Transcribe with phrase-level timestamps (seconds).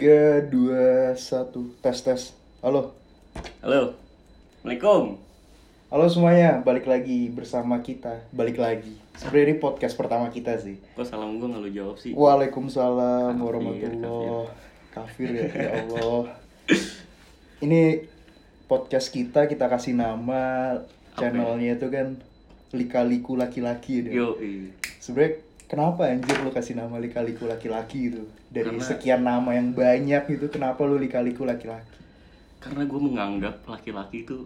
[0.00, 2.32] Tiga, dua, satu, tes tes.
[2.64, 2.96] Halo,
[3.60, 3.92] Halo.
[4.56, 5.20] Assalamualaikum.
[5.92, 6.64] halo semuanya.
[6.64, 8.24] Balik lagi bersama kita.
[8.32, 8.96] Balik lagi.
[9.20, 10.80] Sebenarnya ini podcast pertama kita sih.
[10.96, 12.16] Kok salam gue nggak lu jawab sih?
[12.16, 14.48] Waalaikumsalam Kafir, warahmatullah.
[14.96, 16.32] Kafir ya, ya Allah.
[17.60, 18.08] Ini
[18.72, 20.80] podcast kita kita kasih nama
[21.20, 22.16] channelnya itu kan
[22.72, 24.16] Lika-liku laki-laki deh.
[24.16, 24.32] Yo,
[24.96, 28.26] Sebenarnya kenapa anjir lu kasih nama Lika-liku laki-laki itu?
[28.46, 32.02] Dari Karena- sekian nama yang banyak itu kenapa lu Lika-liku laki-laki?
[32.60, 34.44] karena gue menganggap laki-laki itu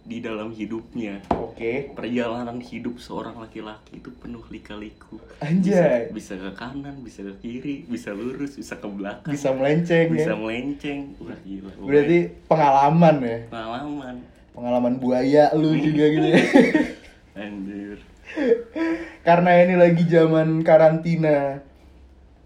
[0.00, 1.92] di dalam hidupnya Oke.
[1.92, 5.20] perjalanan hidup seorang laki-laki itu penuh lika-liku.
[5.36, 6.08] Anjay.
[6.08, 10.32] Bisa, bisa ke kanan, bisa ke kiri, bisa lurus, bisa ke belakang, Bisa melenceng bisa
[10.32, 10.34] ya.
[10.34, 11.12] melenceng.
[11.18, 11.68] Wah gila.
[11.68, 13.38] pokoknya Berarti pengalaman ya.
[13.50, 14.14] pengalaman.
[14.54, 16.40] Pengalaman buaya lu juga gitu ya.
[17.42, 17.98] Anjir.
[19.26, 21.58] Karena ini lagi zaman karantina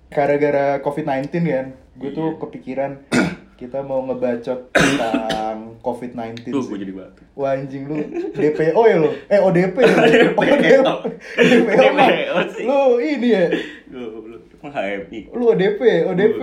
[0.08, 1.66] gara-gara COVID-19 kan.
[1.94, 2.38] Gue tuh Iya.
[2.40, 2.92] kepikiran
[3.60, 6.72] kita mau ngebacot tentang COVID-19 Duh, sih.
[6.72, 7.20] gue jadi batu.
[7.36, 8.00] Wah anjing lu
[8.32, 9.12] DPO ya lu?
[9.28, 9.92] Eh ODP ya?
[10.32, 10.38] ODP.
[10.40, 12.08] DPO mah.
[12.08, 12.64] DPO sih.
[12.64, 13.44] Lu ini ya?
[13.84, 15.20] Belum HMI.
[15.36, 16.40] Lu ODP, ODP.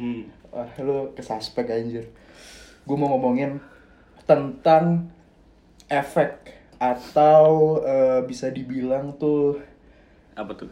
[0.00, 0.22] Hmm.
[0.48, 2.08] Wah lu kesaspek anjir.
[2.82, 3.60] Gue mau ngomongin
[4.24, 5.12] tentang
[5.86, 9.60] efek atau eh, bisa dibilang tuh
[10.34, 10.70] Apa tuh?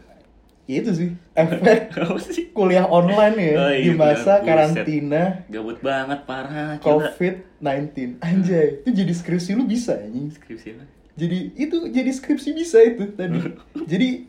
[0.63, 1.91] ya itu sih efek
[2.23, 2.47] sih?
[2.55, 4.47] kuliah online ya Oh, di iya, masa buset.
[4.47, 6.79] karantina Gabut banget parah.
[6.79, 7.11] Gila.
[7.11, 8.23] COVID-19.
[8.23, 10.31] Anjay, itu jadi skripsi lu bisa anjing.
[10.31, 10.87] Skripsi apa?
[11.19, 13.43] Jadi itu jadi skripsi bisa itu tadi.
[13.91, 14.23] jadi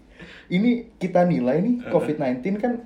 [0.50, 2.82] ini kita nilai nih COVID-19 kan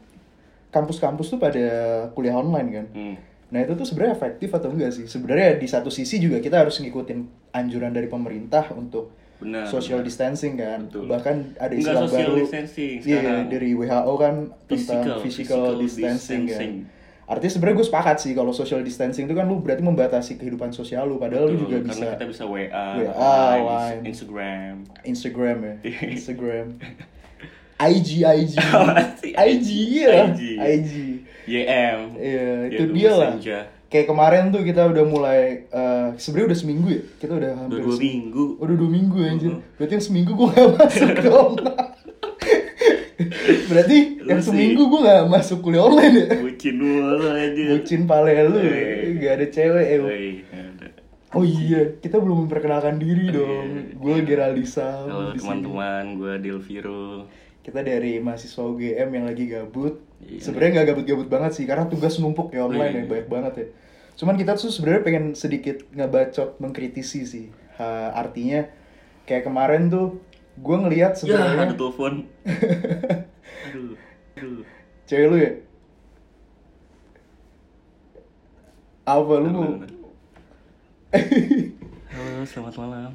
[0.68, 1.66] kampus-kampus tuh pada
[2.12, 2.86] kuliah online kan.
[2.92, 3.16] Hmm.
[3.48, 5.08] Nah itu tuh sebenarnya efektif atau enggak sih?
[5.08, 7.24] Sebenarnya di satu sisi juga kita harus ngikutin
[7.56, 9.08] anjuran dari pemerintah untuk
[9.38, 9.64] Benar.
[9.66, 10.86] social distancing kan.
[10.86, 11.06] Betul.
[11.06, 13.44] Bahkan ada Enggak istilah social baru distancing Iya, sekarang.
[13.48, 14.34] dari WHO kan
[14.66, 16.72] tentang Physical- physical, physical distancing, distancing.
[16.84, 16.96] kan.
[17.28, 21.04] Artinya sebenarnya gue sepakat sih kalau social distancing itu kan lu berarti membatasi kehidupan sosial
[21.04, 24.02] lu padahal lu Betul, juga karena bisa kita bisa WA, WA, Line, Line.
[24.08, 24.74] Instagram.
[25.04, 25.74] Instagram ya.
[26.16, 26.66] Instagram.
[27.78, 28.52] IG IG?
[29.30, 30.40] IG iya IG.
[30.58, 30.90] IG
[31.46, 31.98] YM.
[32.16, 33.32] Iya, itu dia lah.
[33.88, 37.02] Kayak kemarin tuh kita udah mulai eh sebenarnya udah seminggu ya.
[37.16, 38.44] Kita udah hampir Udah dua minggu.
[38.60, 39.52] Udah dua minggu anjir.
[39.56, 39.60] Mhm.
[39.80, 41.52] Berarti yang seminggu gue gak masuk dong.
[43.68, 44.48] Berarti Lu yang sih.
[44.52, 46.26] seminggu gue gak masuk kuliah online ya.
[46.36, 47.64] Bucin mulu aja.
[47.74, 48.60] Bucin pale lu.
[48.60, 49.16] Eh.
[49.18, 50.00] Gak ada cewek eh.
[50.52, 50.86] Ada.
[51.36, 53.66] Oh iya, kita belum memperkenalkan diri dong.
[53.68, 53.96] Iya.
[53.96, 55.04] Gue Geraldisa.
[55.04, 57.24] Halo teman-teman, gue Dilviro.
[57.60, 60.00] Kita dari mahasiswa UGM yang lagi gabut.
[60.18, 60.40] Iya.
[60.40, 63.00] Sebenarnya nggak gabut-gabut banget sih, karena tugas numpuk ya online Iya.
[63.00, 63.66] ya, banyak banget ya.
[64.18, 67.46] Cuman kita tuh sebenarnya pengen sedikit ngebacot, mengkritisi sih.
[67.78, 68.66] Ha, artinya
[69.24, 70.18] kayak kemarin tuh
[70.58, 72.26] gue ngelihat Ya, sebenarnya ada telepon.
[73.68, 73.94] aduh,
[74.34, 74.62] aduh.
[75.06, 75.52] cewek lu ya.
[79.06, 79.50] Apa lu?
[79.54, 79.90] Bener.
[82.12, 83.12] Halo, selamat malam.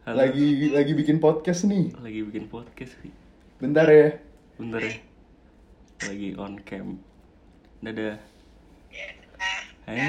[0.00, 0.16] Halo.
[0.24, 1.92] lagi lagi bikin podcast nih.
[2.00, 3.12] lagi bikin podcast sih.
[3.60, 4.16] Bentar ya.
[4.56, 4.96] Bentar ya.
[6.08, 6.96] Lagi on cam.
[7.84, 8.16] Dadah.
[9.84, 10.00] Hai.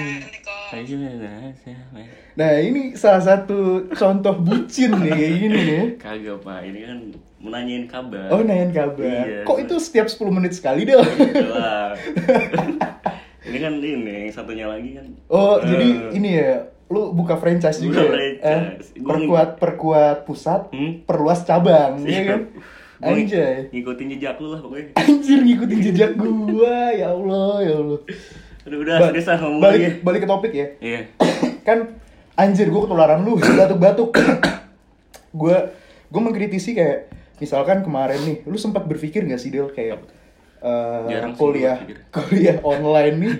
[0.71, 2.05] Hai.
[2.39, 5.83] Nah ini salah satu contoh bucin nih kayak gini nih.
[5.99, 6.99] Kagak pak, ini kan
[7.43, 8.31] menanyain kabar.
[8.31, 9.27] Oh nanyain kabar.
[9.27, 9.43] Iya.
[9.43, 10.95] Kok itu setiap 10 menit sekali deh?
[10.95, 11.99] Gitu lah.
[13.51, 15.07] ini kan ini, yang satunya lagi kan.
[15.27, 18.11] Oh, Eh, jadi ini ya, lu buka franchise juga Buka ya?
[18.11, 18.87] franchise.
[18.91, 21.01] Eh, perkuat perkuat pusat, Hmm?
[21.01, 22.41] perluas cabang, ya kan?
[23.01, 23.71] Anjay.
[23.71, 24.93] Ngikutin jejak lu lah pokoknya.
[24.93, 27.99] Anjir ngikutin jejak gua, ya Allah, ya Allah.
[28.61, 29.89] Udah udah Ba- ngomong balik, lagi.
[30.03, 30.67] balik ke topik ya.
[30.77, 31.01] Iya.
[31.67, 31.97] kan
[32.35, 34.13] anjir gua ketularan lu batuk-batuk.
[35.33, 35.73] gua
[36.07, 37.09] gua mengkritisi kayak
[37.39, 39.97] misalkan kemarin nih, lu sempat berpikir gak sih Del kayak
[40.61, 41.77] Jarang sih kuliah
[42.13, 43.35] kuliah online nih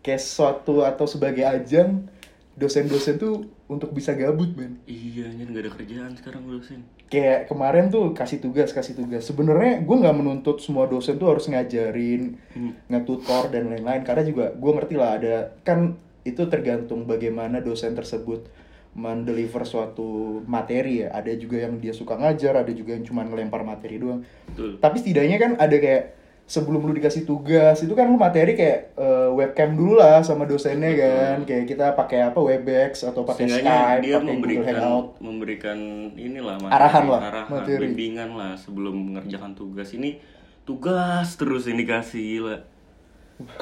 [0.00, 2.08] kayak suatu atau sebagai ajang
[2.56, 3.34] dosen-dosen tuh
[3.66, 6.80] untuk bisa gabut men Iya, anjir nggak ada kerjaan sekarang dosen.
[7.06, 11.46] kayak kemarin tuh kasih tugas kasih tugas sebenarnya gue nggak menuntut semua dosen tuh harus
[11.46, 12.72] ngajarin Hmm.
[12.86, 18.48] ngetutor dan lain-lain karena juga gue ngerti lah ada kan itu tergantung bagaimana dosen tersebut
[18.92, 20.08] mendeliver suatu
[20.44, 24.24] materi ya ada juga yang dia suka ngajar ada juga yang cuma ngelempar materi doang
[24.46, 24.80] Betul.
[24.80, 26.04] tapi setidaknya kan ada kayak
[26.46, 30.94] sebelum lu dikasih tugas itu kan lu materi kayak eh, webcam dulu lah sama dosennya
[30.94, 31.02] Betul.
[31.02, 35.78] kan kayak kita pakai apa webex atau pakai skype dia pakai google memberikan hangout memberikan
[36.14, 37.82] inilah Arahan lah, arahan, materi.
[37.90, 40.22] bimbingan lah sebelum mengerjakan tugas ini
[40.62, 42.56] tugas terus ini kasih gila.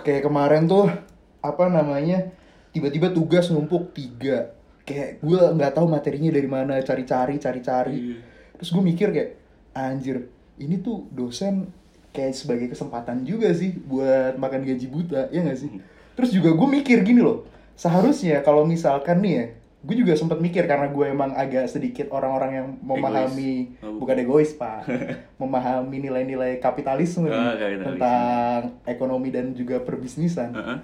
[0.05, 0.93] kayak kemarin tuh
[1.41, 2.37] apa namanya
[2.71, 4.53] tiba-tiba tugas numpuk tiga
[4.85, 8.17] kayak gue nggak tahu materinya dari mana cari-cari cari-cari Iya.
[8.61, 9.31] terus gue mikir kayak
[9.73, 10.29] anjir
[10.61, 11.73] ini tuh dosen
[12.15, 15.71] kayak sebagai kesempatan juga sih buat makan gaji buta ya nggak sih
[16.15, 17.43] terus juga gue mikir gini loh
[17.75, 19.47] seharusnya kalau misalkan nih ya
[19.83, 24.55] gue juga sempat mikir karena gue emang agak sedikit orang-orang yang memahami Oh, bukan egois
[24.55, 24.87] pak
[25.37, 27.85] memahami nilai-nilai kapitalisme nih, Ah, kapitalisme.
[27.91, 30.79] tentang ekonomi dan juga perbisnisan Heeh.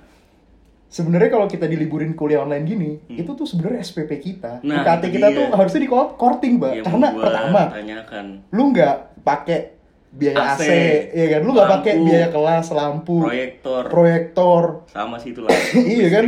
[0.87, 4.69] sebenarnya kalau kita diliburin kuliah online gini itu tuh sebenarnya SPP kita Hmm.
[4.69, 5.37] Nah, UKT kita dia.
[5.39, 9.59] tuh harusnya di korting mbak Yang karena pertama tanyakan lu nggak pakai
[10.11, 10.71] biaya AC, AC,
[11.13, 11.41] ya kan?
[11.41, 13.83] Lu nggak pakai biaya kelas lampu proyektor.
[13.87, 14.63] proyektor.
[14.87, 15.55] Sama sih itu lah.
[15.97, 16.27] Iya kan?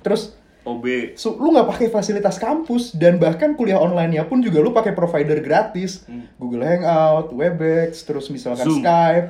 [0.00, 0.84] Terus OB
[1.14, 5.38] su- lu nggak pakai fasilitas kampus dan bahkan kuliah online-nya pun juga lu pakai provider
[5.38, 6.04] gratis.
[6.04, 6.26] Hmm.
[6.36, 8.80] Google Hangout, Webex, terus misalkan Zoom.
[8.80, 9.28] Skype,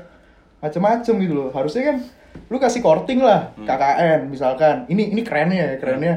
[0.58, 1.48] macem-macem gitu loh.
[1.50, 1.96] Harusnya kan
[2.42, 3.64] lu kasih korting lah Hmm.
[3.64, 4.74] KKN misalkan.
[4.86, 6.14] Ini ini kerennya ya, kerennya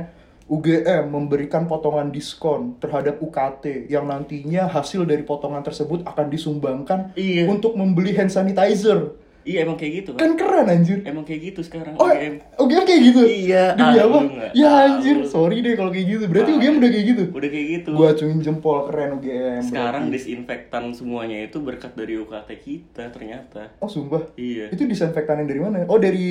[0.50, 7.46] UGM memberikan potongan diskon terhadap UKT yang nantinya hasil dari potongan tersebut akan disumbangkan Iya.
[7.46, 9.14] untuk membeli hand sanitizer.
[9.42, 10.10] Iya emang kayak gitu.
[10.14, 11.00] Kan keren anjir.
[11.02, 13.22] emang kayak gitu sekarang Oh, UGM UGM kayak gitu?
[13.24, 14.20] Iya, Demi ah, apa?
[14.52, 14.80] Ya tahu.
[14.86, 16.24] anjir, sorry deh kalau kayak gitu.
[16.26, 17.24] Berarti UGM udah kayak gitu?
[17.30, 19.62] udah kayak gitu Gua acungin jempol keren UGM.
[19.62, 20.16] sekarang berarti.
[20.16, 24.22] disinfektan semuanya itu berkat dari UKT kita ternyata Oh sumpah?
[24.36, 25.76] iya Itu disinfektan yang dari mana?
[25.86, 26.28] Oh dari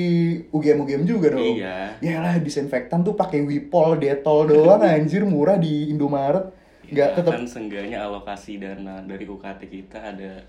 [0.47, 1.43] UGM UGM juga dong.
[1.55, 1.99] Iya.
[1.99, 6.55] Yalah disinfektan tuh pakai Wipol, Detol doang anjir murah di Indomaret.
[6.85, 10.41] Enggak tetap kan seenggaknya alokasi dana dari UKT kita ada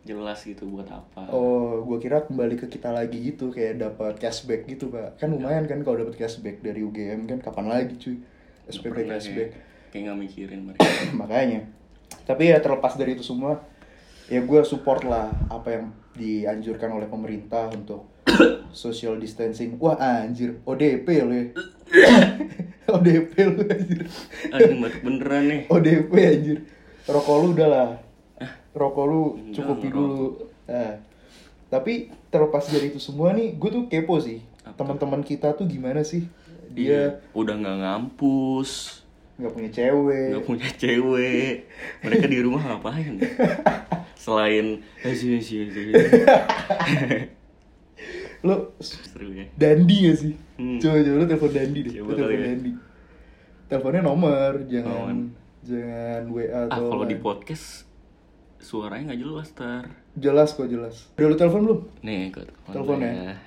[0.00, 4.64] jelas gitu buat apa Oh, gua kira kembali ke kita lagi gitu kayak dapat cashback
[4.64, 5.20] gitu, Pak.
[5.20, 8.16] Kan lumayan kan kalau dapat cashback dari UGM kan kapan lagi cuy?
[8.70, 9.50] SPP pernah cashback.
[9.52, 9.58] ya.
[9.90, 10.86] kayak nggak mikirin mereka
[11.20, 11.60] Makanya.
[12.24, 13.58] Tapi ya terlepas dari itu semua,
[14.30, 18.06] ya gue support lah apa yang dianjurkan oleh pemerintah untuk
[18.72, 19.76] social distancing.
[19.82, 21.44] Wah anjir, ODP lo ya.
[22.94, 24.00] ODP lo anjir.
[24.50, 26.58] Batuk beneran nih ODP anjir.
[27.04, 27.88] Rokok lu udah lah.
[28.70, 30.26] Rokok lu Enggak, cukupi dulu.
[30.64, 30.94] Nah,
[31.66, 31.92] tapi
[32.28, 34.40] terlepas dari itu semua nih, gue tuh kepo sih.
[34.70, 36.26] Teman-teman kita tuh gimana sih?
[36.70, 39.02] dia Dia udah nggak ngampus
[39.34, 40.28] nggak punya cewek.
[40.30, 41.54] nggak punya cewek
[41.98, 43.16] mereka di rumah ngapain
[44.22, 45.90] selain eh sih sih sih
[48.40, 50.32] Lo seru ya Dandi ya sih?
[50.56, 50.76] Hmm.
[50.78, 51.92] Coba coba lu telepon Dandi deh.
[51.98, 52.46] Coba telepon ya.
[52.52, 52.72] Dandi.
[53.66, 55.16] Teleponnya nomor, jangan Nomor.
[55.60, 57.84] jangan WA ah atau kalau di podcast
[58.60, 61.06] suaranya nggak jelas tar Jelas kok jelas.
[61.14, 61.80] Udah lu telepon belum?
[62.00, 63.38] nih gue Telepon ya.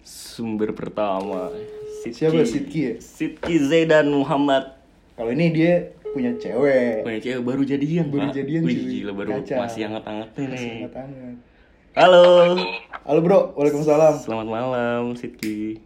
[0.00, 1.50] sumber pertama
[2.00, 2.94] Siapa, Sidki ya?
[2.96, 4.72] Sidki Zaidan Muhammad
[5.12, 5.72] Kalau ini dia
[6.08, 7.04] punya cewek.
[7.04, 8.34] punya cewek baru jadian Baru Pak.
[8.34, 8.88] jadian, Wih, cuy.
[8.98, 9.58] gila baru Kacau.
[9.60, 11.36] masih hangat-hangatnya nih Hangat-hangat.
[11.92, 12.24] halo
[13.02, 14.14] Halo bro, waalaikumsalam.
[14.18, 15.76] selamat malam Sidki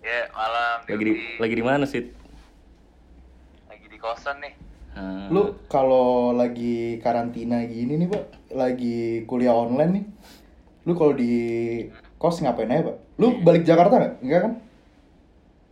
[0.00, 0.76] Ya, malam.
[0.82, 2.06] lagi di lagi di mana Sid
[3.68, 4.54] Lagi di kosan nih.
[5.00, 10.04] Ah, Lu kalau lagi karantina gini nih pak, lagi kuliah online nih,
[10.84, 11.32] lu kalau di
[12.14, 12.96] kos ngapain aja pak?
[13.16, 13.40] Lu Iya.
[13.40, 14.14] balik Jakarta nggak?
[14.20, 14.52] Enggak kan?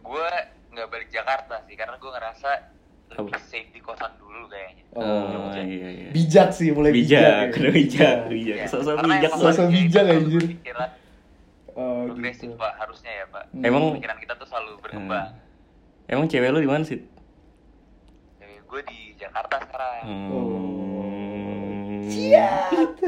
[0.00, 0.28] Gue
[0.72, 2.50] nggak balik Jakarta sih, karena gue ngerasa
[3.10, 3.40] lebih Apa?
[3.42, 4.84] safe di kosan dulu kayaknya.
[4.94, 7.52] oh, iya iya Bijak sih, mulai bijak.
[7.52, 7.70] bijak ya.
[7.70, 8.28] bijak Iya.
[8.28, 9.30] bijak Ya, sosok karena bijak.
[9.34, 10.42] Sosok manusia bijak, itu selalu anjir.
[10.42, 10.90] berpikiran
[11.74, 12.56] Oh, progresif gitu.
[12.56, 13.44] pak, harusnya ya pak.
[13.50, 13.62] Hmm.
[13.62, 15.28] Emang Pikiran kita tuh selalu berkembang.
[16.06, 17.04] emang cewek lu di mana Jadi
[18.68, 20.02] gue di Jakarta sekarang.
[20.04, 20.28] Hmm.
[22.04, 22.70] Siap.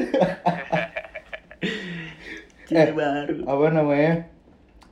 [2.64, 3.34] Cewek Eh, baru.
[3.44, 4.14] apa namanya?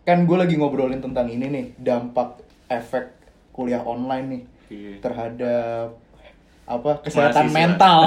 [0.03, 3.17] Kan gue lagi ngobrolin tentang ini nih, dampak efek
[3.51, 4.93] kuliah online nih Iya.
[5.01, 5.89] terhadap
[6.69, 7.57] apa kesehatan Mahasiswa.
[7.57, 7.99] mental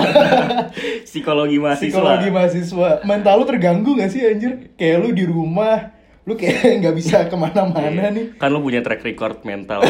[1.09, 1.89] Psikologi mahasiswa.
[1.91, 5.89] psikologi mahasiswa mental lu terganggu gak sih anjir kayak lu di rumah
[6.21, 8.13] lu kayak nggak bisa ke mana-mana Iya.
[8.13, 9.81] nih Kan lu punya track record mental.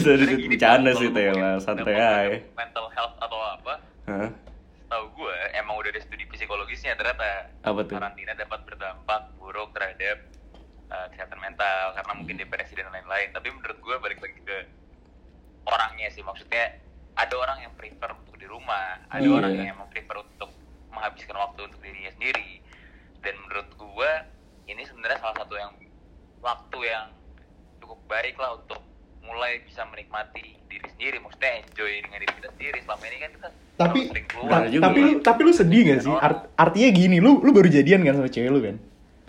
[0.00, 2.38] Sebenarnya gini, bercanda sih lah, santai aja.
[2.56, 3.74] Mental health atau apa?
[4.08, 4.28] Hah?
[4.88, 7.50] Tahu gue emang udah ada studi psikologisnya ternyata.
[7.64, 7.96] Apa tuh?
[7.98, 10.18] Karantina dapat berdampak buruk terhadap
[10.88, 13.32] uh, kesehatan mental karena mungkin depresi dan lain-lain.
[13.32, 14.58] Tapi menurut gue balik lagi ke
[15.64, 16.76] orangnya sih maksudnya
[17.16, 19.32] ada orang yang prefer untuk di rumah, ada Iya.
[19.32, 20.50] orang yang emang prefer untuk
[20.92, 22.60] menghabiskan waktu untuk dirinya sendiri.
[23.24, 24.10] Dan menurut gue
[24.68, 25.72] ini sebenarnya salah satu yang
[26.38, 27.08] waktu yang
[27.84, 28.80] cukup baik lah untuk
[29.22, 32.78] mulai bisa menikmati diri sendiri, maksudnya enjoy dengan diri kita sendiri.
[32.80, 34.50] Selama ini kan kita tapi sering keluar.
[34.54, 34.82] ta- juga.
[34.84, 38.14] tapi lu tapi lu sedih gak sih Art- artinya gini lu lu baru jadian kan
[38.14, 38.76] sama cewek lu kan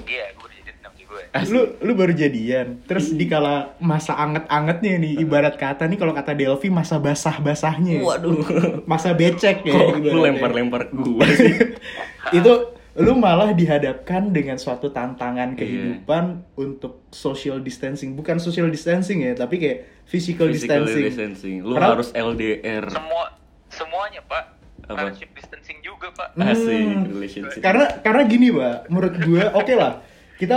[0.05, 1.23] Iya, gue udah jadi sama gue.
[1.49, 6.31] lu lu baru jadian terus di kala masa anget-angetnya nih ibarat kata nih kalau kata
[6.31, 8.37] Delvi masa basah-basahnya Waduh.
[8.85, 11.49] masa becek ya Kok lu lempar-lempar gua sih?
[12.37, 12.53] itu
[12.95, 15.57] lu malah dihadapkan dengan suatu tantangan Iya.
[15.57, 16.23] kehidupan
[16.55, 21.55] untuk social distancing bukan social distancing ya tapi kayak physical, Physical distancing, distancing.
[21.59, 22.87] Lu Padahal- harus LDR.
[22.87, 23.35] semua
[23.67, 24.43] semuanya pak
[24.85, 25.11] Apa?
[25.11, 27.03] distancing juga pak Asik Hmm.
[27.09, 27.59] relationship.
[27.59, 29.99] karena karena gini pak menurut gue oke lah
[30.35, 30.55] kita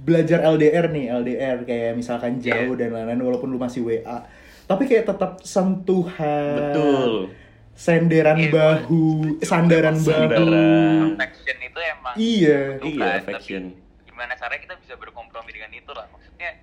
[0.00, 4.24] belajar LDR nih LDR kayak misalkan jauh dan lain-lain walaupun lu masih WA
[4.64, 7.12] tapi kayak tetap sentuhan Betul.
[7.78, 9.02] Senderan Iya, bahu
[9.46, 10.10] sandaran bahu.
[10.10, 11.14] Sandaran.
[11.14, 12.60] affection itu emang iya.
[12.82, 13.62] Iya, affection.
[14.02, 16.10] gimana caranya kita bisa berkompromi dengan itu lah?
[16.10, 16.58] Maksudnya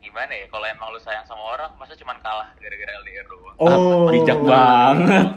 [0.00, 0.48] gimana ya?
[0.48, 4.08] Kalau emang lu sayang sama orang masa cuman kalah gara-gara LDR doang oh.
[4.08, 5.28] Bijak banget.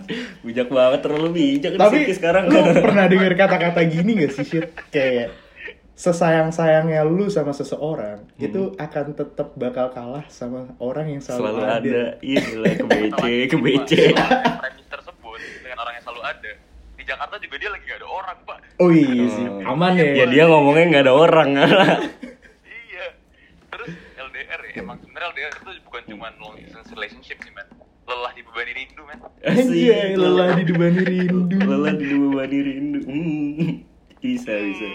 [0.47, 1.71] Bijak banget terlalu bijak.
[1.75, 2.47] Tapi sekarang.
[2.47, 4.71] lu pernah dengar kata-kata gini gak sih shit?
[4.95, 5.35] Kayak
[5.95, 8.43] sesayang-sayangnya lu sama seseorang Hmm.
[8.43, 11.73] itu akan tetap bakal kalah sama orang yang selalu, selalu ada.
[11.79, 12.03] ada.
[12.19, 13.91] Iya, gila ke BC, ke BC.
[14.11, 16.51] Soal premis tersebut dengan orang yang selalu ada
[16.93, 20.07] di Jakarta juga dia lagi gak ada orang pak Oh iya sih, aman ya.
[20.13, 21.49] Ya dia ngomongnya nggak ada orang.
[22.91, 23.05] iya
[23.71, 27.63] terus LDR ya emang sebenarnya LDR itu bukan cuma long distance relationship sih man
[28.03, 31.39] lelah dibebani rindu man Anjay, lelah didebani rindu.
[31.57, 32.99] Lelah didebani rindu.
[33.01, 33.71] Hmm.
[34.19, 34.87] Bisa, bisa.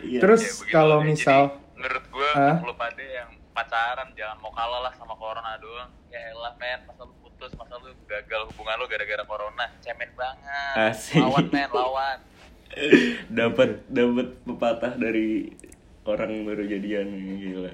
[0.00, 0.20] Iya.
[0.20, 1.06] Terus Ya, kalau deh.
[1.08, 2.56] misal Jadi, menurut gue Hah?
[2.60, 7.02] lu pada yang pacaran jangan mau kalah lah sama corona doang ya elah men masa
[7.02, 11.18] lu putus masa lu gagal hubungan lu gara-gara corona cemen banget Asik.
[11.18, 12.18] lawan men lawan
[13.32, 15.50] dapat dapat pepatah dari
[16.02, 17.70] orang yang baru jadian gila.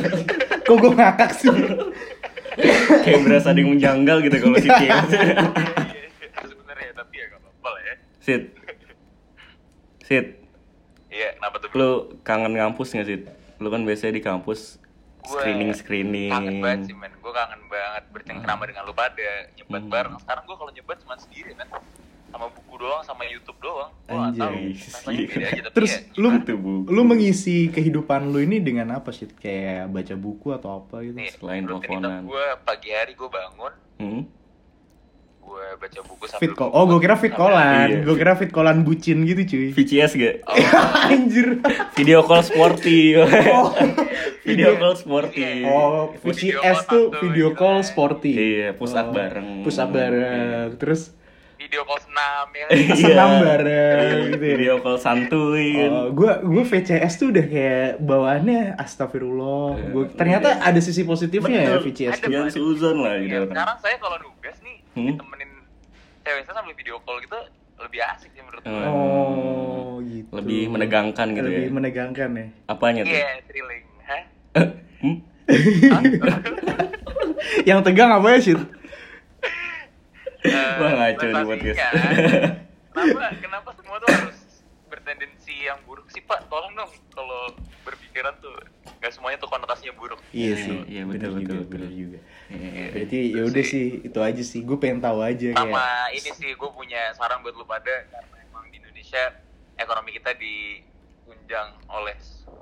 [0.66, 1.50] kok gue ngakak sih?
[3.04, 4.98] Kayak berasa ada yang menjanggal gitu kalau si Tia.
[4.98, 8.42] Iya, iya, sebenarnya tapi ya gak apa-apa lah ya Sid.
[10.00, 10.26] Sid,
[11.18, 11.90] iya kenapa tuh lu
[12.22, 13.22] kangen ngampus gak Sid?
[13.58, 14.78] Lu kan biasanya di kampus
[15.18, 16.30] Gua screening screening.
[16.30, 19.90] kangen banget sih men gue kangen banget bercengkrama dengan lu pada nyebat Hmm.
[19.90, 21.68] bareng sekarang gue kalau nyebat cuma sendiri men
[22.28, 24.76] sama buku doang sama YouTube doang tahu Anjay.
[24.76, 26.72] rasanya beda aja tapi Terus ya, lu Bu?
[26.86, 29.26] lu mengisi kehidupan lu ini dengan apa sih?
[29.26, 31.16] Kayak baca buku atau apa gitu?
[31.16, 32.22] nih, Selain teleponan.
[32.22, 34.22] gue pagi hari gue bangun Hmm?
[35.48, 36.70] Gue baca buku sambil Fit call.
[36.70, 37.88] Oh, gue kira fit callan.
[37.88, 39.68] Iya, Gue kira fit callan bucin gitu, cuy.
[39.72, 40.34] VCS gak?
[40.44, 40.54] Oh,
[41.10, 41.48] Anjir.
[41.94, 43.16] Video call sporty.
[43.16, 43.72] Oh.
[44.48, 45.60] Video call sporty.
[45.62, 47.84] Oh, VCS tuh video gitu call kan.
[47.84, 48.32] sporty.
[48.32, 49.48] Iya, push up Oh, bareng.
[49.60, 50.76] Push up bareng.
[50.76, 51.12] Terus
[51.58, 52.94] video call senam ya Iya.
[52.94, 54.56] senam bareng gitu ya.
[54.56, 55.74] Video call santuy.
[55.84, 59.68] Oh, gua gua VCS tuh udah kayak bawaannya astagfirullah.
[59.76, 60.64] Eh, Gua ternyata iya.
[60.64, 61.84] ada sisi positifnya ya Betul.
[61.92, 62.14] VCS.
[62.14, 62.30] Ada, tuh.
[62.32, 63.26] Jangan lah gitu.
[63.26, 63.50] Iya, orang.
[63.52, 64.16] sekarang saya kalau
[65.00, 65.08] Hmm.
[65.14, 65.50] ditemenin
[66.20, 67.38] cewek saya sambil video call gitu
[67.78, 68.74] lebih asik sih menurut gue.
[68.84, 70.30] Oh, gitu.
[70.34, 71.72] Lebih menegangkan gitu Lebih ya.
[71.72, 72.46] menegangkan ya.
[72.66, 73.12] Apanya tuh?
[73.12, 74.22] iya thrilling hah
[74.98, 75.16] Hmm?
[75.88, 76.02] Hah?
[77.68, 78.60] Yang tegang apa ya, Shit?
[80.40, 81.76] Eh, Wah, ngaco nih buat guys.
[81.76, 82.50] prestasinya.
[82.94, 84.38] kenapa kenapa semua tuh harus
[84.88, 88.54] bertendensi yang buruk sih pak tolong dong kalau berpikiran tuh
[88.98, 90.78] nggak semuanya tuh konotasinya buruk Iya Iya, sih.
[90.88, 91.90] iya, betul, juga, betul, bener betul.
[91.96, 92.18] juga.
[92.48, 92.84] Iya.
[92.90, 94.60] Berarti ya udah sih, itu aja sih.
[94.60, 96.16] Gue pengen tahu aja sama kayak.
[96.16, 99.22] ini sih gue punya saran buat lu pada karena emang di Indonesia
[99.74, 102.14] ekonomi kita ditunjang oleh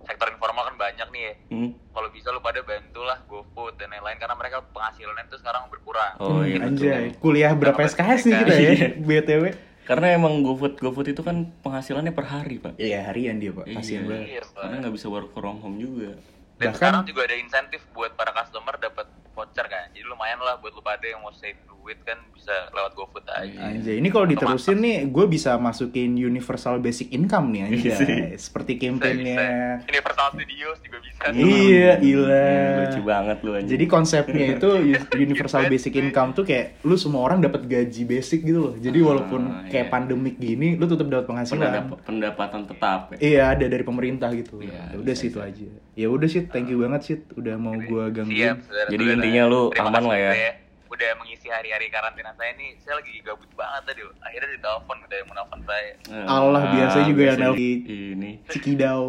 [0.03, 1.71] sektor informal kan banyak nih ya Hmm?
[1.89, 6.43] kalau bisa lu pada bantulah GoFood dan lain-lain karena mereka penghasilannya tuh sekarang berkurang Oh
[6.43, 6.61] iya.
[6.61, 8.71] Anjay, kuliah berapa SKS nih kita ya?
[8.71, 8.89] Iya.
[8.95, 9.45] BTW.
[9.87, 12.75] Karena emang GoFood GoFood itu kan penghasilannya per hari, Pak.
[12.77, 13.71] Iya, harian dia, Pak.
[13.71, 14.11] Kasian Iya.
[14.11, 14.27] banget.
[14.29, 14.61] Iya, Pak.
[14.61, 16.19] Karena nggak bisa work from home juga.
[16.57, 19.05] dan Bahkan- sekarang juga ada insentif buat para customer dapat
[19.37, 22.93] voucher kan jadi lumayan lah buat lu pada yang mau save duit kan bisa lewat
[22.93, 27.69] GoFood aja Anjay, ini kalau diterusin nih, gue bisa masukin universal basic income nih Iya
[27.69, 27.95] anjay.
[27.95, 28.15] sih.
[28.41, 29.39] Seperti campaignnya.
[29.85, 32.49] Universal Studios juga bisa Iya, gila.
[32.81, 33.69] Lucu banget lu anjing.
[33.69, 34.69] Jadi konsepnya itu
[35.21, 38.75] universal basic income tuh kayak lu semua orang dapat gaji basic gitu loh.
[38.77, 39.93] Jadi walaupun Ah, kayak iya.
[39.93, 41.63] pandemik gini, lu tetap dapat penghasilan.
[41.63, 43.19] Pendap- pendapatan tetap ya.
[43.21, 44.59] Iya, ada dari pemerintah gitu.
[44.59, 45.67] Iya, Ya udah bisa, sih itu aja.
[45.95, 48.57] Ya udah sih, thank you banget sih udah mau gua Siap, gangguin.
[48.87, 50.33] Jadi intinya lu Terima aman lah ya.
[50.33, 50.53] Udah,
[50.95, 52.79] udah mengisi hari-hari karantina saya nih.
[52.83, 54.03] Saya lagi gabut banget tadi.
[54.23, 55.91] Akhirnya ditelepon udah yang menelpon saya.
[56.27, 57.61] Allah, biasa juga yang nelpon.
[57.61, 59.03] Ini Cikidau.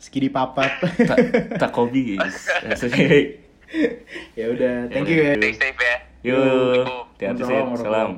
[0.00, 0.70] Skidi papat.
[1.08, 1.18] tak
[1.56, 2.36] takobi guys.
[4.38, 5.34] Ya udah, thank you ya.
[5.34, 5.96] Stay safe ya.
[6.22, 6.86] Yuk,
[7.18, 7.74] Assalamualaikum.
[7.74, 7.82] hati-hati.
[7.82, 8.10] Salam.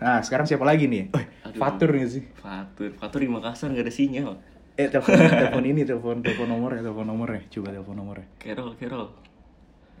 [0.00, 1.12] Nah, sekarang siapa lagi nih?
[1.12, 1.24] Oh.
[1.56, 2.24] Fatur nih sih.
[2.40, 4.36] Fatur, Fatur di Makassar gak ada sinyal.
[4.80, 7.42] Eh, telepon, telepon ini, telepon, telepon nomor ya, telepon nomornya.
[7.52, 8.26] Coba telepon nomornya.
[8.40, 9.12] Carol, Carol.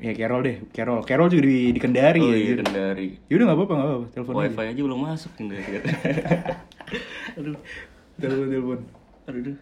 [0.00, 1.04] Ya Carol deh, Carol.
[1.04, 2.36] Carol juga di, di Kendari Oh ya.
[2.36, 2.54] iya.
[2.58, 3.08] Kendari.
[3.28, 4.06] Yaudah nggak apa-apa, nggak apa-apa.
[4.10, 4.40] Telepon aja.
[4.48, 5.72] Wifi aja belum masuk Kendari.
[7.38, 7.56] Aduh,
[8.16, 8.80] Telepon, telepon.
[9.26, 9.56] aduh.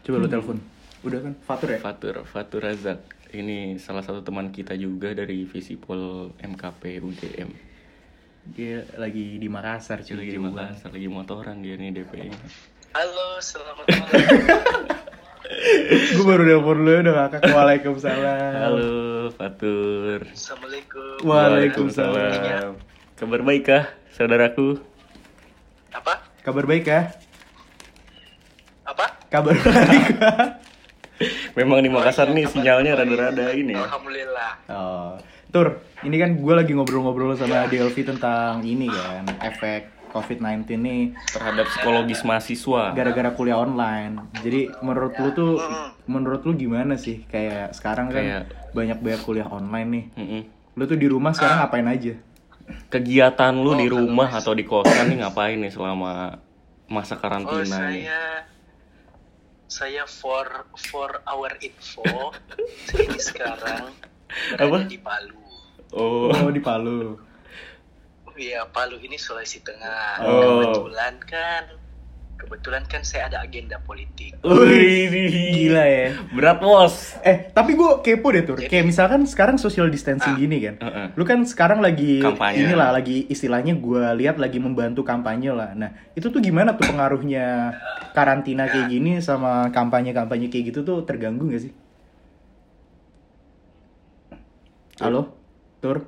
[0.00, 0.56] Coba lu telepon.
[1.02, 1.32] Udah kan?
[1.40, 1.78] Fatur ya?
[1.78, 3.00] Fatur, Fatur Razak.
[3.28, 7.50] Ini salah satu teman kita juga dari Visipol MKP UGM.
[8.46, 10.14] Dia lagi di Makassar, cuy.
[10.14, 12.38] Lagi di Makassar, lagi motoran dia nih DP nya
[12.92, 14.22] Halo, selamat malam.
[15.44, 17.40] Gue baru telepon lu udah ngakak.
[17.52, 18.56] Waalaikumsalam.
[18.64, 20.24] Halo, Fatur.
[20.32, 21.20] Assalamualaikum.
[21.20, 22.80] Waalaikumsalam.
[23.12, 23.84] Kabar baik kah,
[24.16, 24.80] saudaraku?
[25.92, 26.24] Apa?
[26.40, 27.12] Kabar baik ya?
[28.88, 29.20] Apa?
[29.28, 30.40] Kabar baik kah?
[31.60, 33.84] Memang di Makassar Oh, iya, nih sinyalnya rada-rada ini ya.
[33.84, 34.52] Alhamdulillah.
[34.72, 35.12] Oh,
[35.54, 41.66] Tur, ini kan gue lagi ngobrol-ngobrol sama Delvi tentang ini kan, efek COVID-19 nih Terhadap
[41.66, 42.94] psikologis mahasiswa.
[42.94, 44.30] gara-gara kuliah online.
[44.38, 45.52] Jadi menurut lu tuh,
[46.06, 47.26] menurut lu gimana sih?
[47.26, 50.04] Kayak sekarang kan Kayak- banyak banyak kuliah online nih.
[50.14, 50.42] Mm-mm.
[50.72, 52.14] Lu tuh di rumah sekarang ngapain aja?
[52.88, 56.38] Kegiatan lu Oh, di rumah atau di kosan nih ngapain nih selama
[56.86, 58.06] masa Oh, karantina nih?
[58.06, 58.20] saya
[59.66, 60.46] saya for
[60.84, 62.04] for our info
[62.86, 63.90] saya ini sekarang
[64.54, 64.76] Apa?
[64.84, 65.40] di Palu.
[65.90, 67.18] Oh, Oh, di Palu.
[68.34, 70.18] Iya, Palu ini Sulawesi Tengah.
[70.20, 70.58] Oh.
[70.60, 71.64] Kebetulan kan
[72.34, 74.36] kebetulan kan saya ada agenda politik.
[74.42, 76.12] Wih, Gila ya.
[76.28, 77.14] Berat bos.
[77.22, 78.58] Eh, tapi gue kepo deh Tur.
[78.58, 80.36] Jadi- Kayak misalkan sekarang social distancing Ah.
[80.36, 80.74] gini kan.
[80.76, 81.06] Heeh.
[81.14, 82.58] Lu kan sekarang lagi Kampanye.
[82.60, 85.72] inilah lagi istilahnya gue lihat lagi membantu kampanye lah.
[85.72, 87.70] Nah, itu tuh gimana tuh pengaruhnya
[88.12, 91.72] karantina kayak gini sama kampanye-kampanye kayak gitu tuh terganggu gak sih?
[95.00, 95.32] Halo?
[95.78, 96.02] Tur?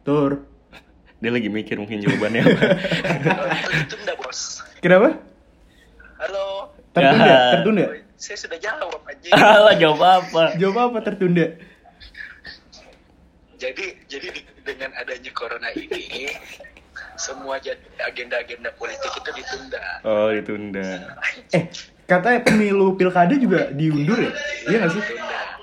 [0.00, 0.46] Tur?
[1.18, 2.66] Dia lagi mikir mungkin jawabannya apa.
[3.74, 4.62] Ditunda, Bos.
[4.78, 5.18] Kenapa?
[6.18, 6.70] Halo.
[6.94, 7.26] Tertunda?
[7.26, 7.38] Ya.
[7.58, 7.84] Tertunda?
[8.14, 9.30] Saya sudah jawab aja.
[9.34, 10.42] Alah jawab apa?
[10.56, 11.46] Jawab apa tertunda?
[13.58, 16.30] jadi jadi di- dengan adanya corona ini
[17.18, 17.58] semua
[17.98, 19.82] agenda-agenda politik itu ditunda.
[20.06, 21.18] Oh, ditunda.
[21.50, 21.66] Eh,
[22.06, 24.30] katanya pemilu pilkada juga diundur ya?
[24.70, 25.02] Iya gak sih?
[25.02, 25.57] Ditunda.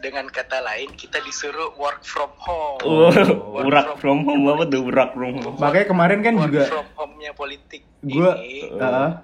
[0.00, 2.80] Dengan kata lain kita disuruh work from home.
[2.80, 3.12] Oh,
[3.52, 5.56] Work urak from home apa tuh urak from home?
[5.60, 9.20] Makanya kemarin kan work juga from home-nya politik gue ini, uh,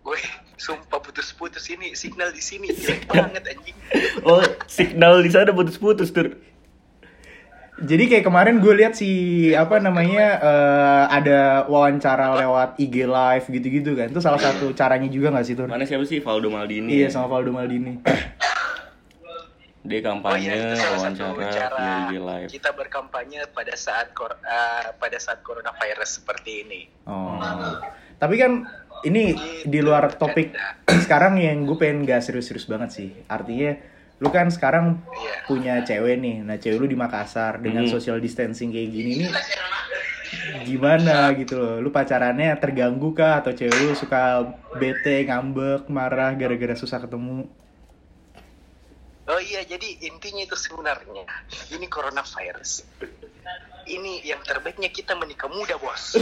[0.00, 0.18] gue
[0.56, 3.76] sumpah putus-putus ini signal di sini jelek banget anjing.
[4.24, 6.32] Oh, signal di sana putus-putus tuh.
[7.78, 9.06] jadi kayak kemarin gue lihat si
[9.54, 15.30] apa namanya eh, ada wawancara lewat IG live gitu-gitu kan itu salah satu caranya juga
[15.30, 16.90] nggak sih tuh Mana siapa sih Valdo Maldini?
[16.90, 18.02] iya sama Valdo Maldini
[19.80, 22.50] Dia Oh kampanye, iya, itu salah satu wawancara, cara live.
[22.50, 26.80] kita berkampanye pada saat kor- eh, pada saat coronavirus seperti ini.
[27.04, 27.38] oh.
[28.16, 28.66] Tapi kan
[29.00, 29.30] ini
[29.62, 30.50] di luar topik
[31.06, 33.08] sekarang yang gue pengen gak serius-serius banget sih.
[33.26, 33.78] Artinya
[34.18, 35.34] lu kan sekarang Iya.
[35.46, 36.42] punya cewek nih.
[36.42, 37.92] Nah cewek lu di Makassar dengan Hmm.
[37.92, 39.30] social distancing kayak gini nih
[40.60, 41.76] gimana gitu loh?
[41.78, 43.38] Lu pacarannya terganggu kah?
[43.38, 44.42] Atau cewek lu suka
[44.74, 47.46] bete ngambek marah gara-gara susah ketemu
[49.28, 51.28] Oh iya, jadi intinya itu sebenarnya
[51.68, 52.80] ini coronavirus.
[53.84, 56.16] Ini yang terbaiknya kita menikah muda, bos.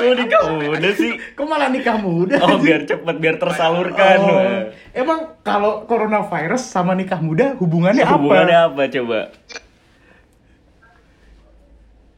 [0.00, 1.20] Oh, nikah muda sih.
[1.36, 4.18] kok malah nikah muda Oh, biar cepet, biar tersalurkan.
[4.18, 9.20] Oh, emang kalau coronavirus sama nikah muda hubungannya apa Hubungannya apa coba?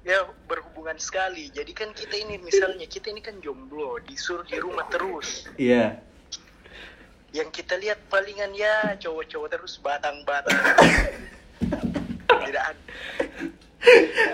[0.01, 1.51] ya berhubungan sekali.
[1.51, 5.47] Jadi kan kita ini misalnya kita ini kan jomblo, disuruh di rumah terus.
[5.55, 6.03] iya
[7.31, 10.59] Yang kita lihat palingan ya cowok-cowok terus batang-batang.
[12.31, 12.83] tidak ada,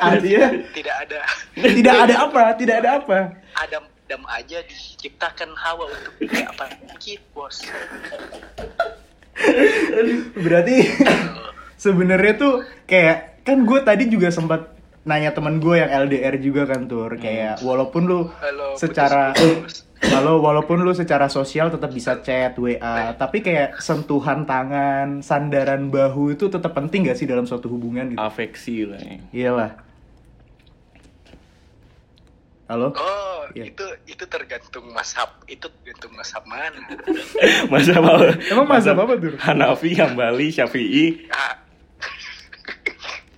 [0.01, 1.19] artinya tidak ada,
[1.59, 3.19] tidak ada apa tidak ada apa
[3.57, 7.67] adam adam aja diciptakan hawa untuk tidak apa dikit, bos.
[10.39, 10.77] berarti
[11.75, 12.55] sebenarnya tuh
[12.87, 14.71] kayak kan gue tadi juga sempat
[15.07, 19.86] nanya temen gue yang LDR juga kan tur kayak walaupun lu Halo, secara putus-putus.
[20.09, 26.33] Kalau walaupun lu secara sosial tetap bisa chat WA tapi kayak sentuhan tangan sandaran bahu
[26.33, 29.17] itu tetap penting gak sih dalam suatu hubungan gitu Afeksi lah ya.
[29.33, 29.71] iyalah
[32.67, 33.71] halo Oh, Iya.
[33.71, 35.31] itu itu tergantung mashab.
[35.47, 36.83] Itu tergantung mashab mana.
[37.71, 38.35] Masa apa?
[38.43, 39.39] Emang mazhab apa, Dur?
[39.39, 41.31] Hanafi, Hambali, Syafi'i.
[41.31, 41.63] Ah.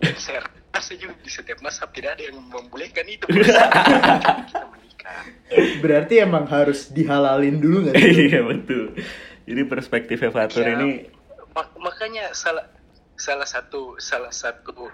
[0.16, 0.40] Saya
[0.72, 3.28] rasa juga di setiap mashab tidak ada yang membolehkan itu.
[5.81, 8.92] Berarti emang harus dihalalin dulu gak sih Iya betul.
[9.49, 11.09] Jadi perspektif Evator Ya, ini
[11.57, 12.68] mak- makanya salah
[13.16, 14.92] salah satu salah satu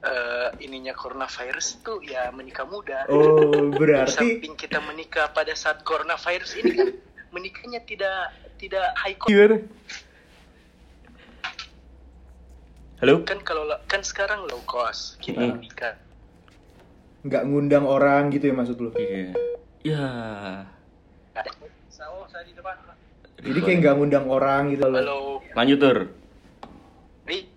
[0.00, 3.04] eh, ininya coronavirus itu ya menikah muda.
[3.08, 6.88] oh berarti samping kita menikah pada saat coronavirus ini kan
[7.30, 9.28] menikahnya tidak tidak high cost.
[9.28, 9.56] gimana
[12.98, 13.20] Halo?
[13.26, 15.60] Kan kalau kan sekarang low cost kita Hmm.
[15.60, 15.94] menikah.
[17.24, 19.24] Nggak ngundang orang gitu ya maksud lu Iya.
[19.84, 20.08] Ya.
[21.88, 22.76] Sao, saya di depan.
[23.40, 25.20] jadi kayak nggak ngundang orang gitu loh Halo.
[25.52, 25.98] Lanjut Tur.
[27.24, 27.48] Ri,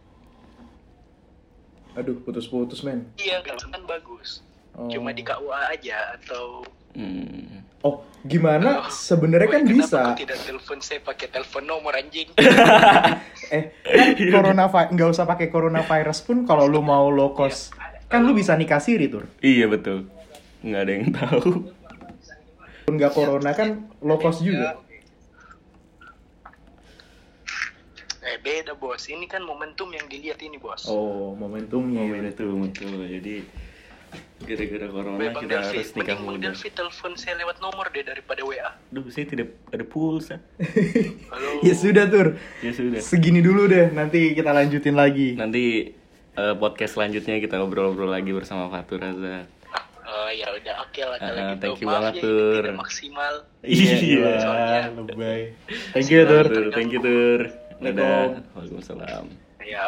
[1.94, 4.40] aduh putus-putus men iya kan bagus.
[4.78, 4.88] Oh.
[4.88, 6.64] Cuma di KUA aja atau
[6.98, 7.62] Hmm.
[7.86, 8.90] Oh, gimana?
[8.90, 10.18] Sebenarnya kan bisa.
[10.18, 12.26] tidak telepon saya pakai telepon nomor anjing?
[13.48, 13.70] Eh,
[14.18, 17.72] kan corona nggak usah pakai coronavirus pun kalau lu mau low cost,
[18.08, 19.28] kan lu bisa nikah siri tur.
[19.40, 20.08] Iya betul.
[20.64, 21.52] Nggak ada yang tahu.
[22.84, 24.80] Pun nggak corona kan low cost juga.
[28.20, 30.84] Eh beda bos, ini kan momentum yang dilihat ini bos.
[30.88, 32.22] Oh, momentumnya Iya ya.
[32.28, 33.00] betul betul.
[33.08, 33.36] Jadi
[34.38, 36.48] gara-gara corona Weh, Bang kita Delvi, harus nikah mending Bang muda.
[36.52, 38.72] Delvi telepon saya lewat nomor deh daripada WA.
[38.92, 40.44] Duh, saya tidak ada pulsa.
[41.32, 41.50] Halo.
[41.68, 42.28] Ya sudah tur.
[42.60, 43.00] Ya sudah.
[43.00, 45.36] Segini dulu deh, nanti kita lanjutin lagi.
[45.40, 45.96] Nanti
[46.38, 49.46] eh, podcast selanjutnya kita ngobrol-ngobrol lagi bersama Fatur Raza.
[50.04, 51.60] Oh ya udah oke lah kalau Ah, gitu.
[51.60, 52.32] thank you Maaf banget, ya, Tur.
[52.32, 53.34] ini tidak maksimal.
[53.60, 54.32] Iya.
[54.40, 54.80] Soalnya.
[54.96, 55.42] lebay.
[55.92, 56.46] Thank you tur.
[56.72, 57.40] Thank you Tur.
[57.78, 58.24] Dadah.
[58.54, 59.26] Waalaikumsalam.
[59.62, 59.86] Ya.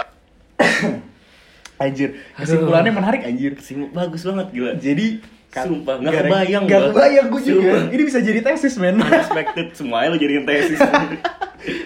[1.79, 3.55] Anjir, kesimpulannya menarik anjir.
[3.55, 4.71] Kesim- bagus banget gila.
[4.75, 6.89] Jadi Sumpah, nggak gara- kebayang nggak gua.
[6.91, 7.73] kebayang gue juga.
[7.87, 8.99] Ini bisa jadi tesis men.
[8.99, 10.77] Unexpected semuanya lo jadiin tesis.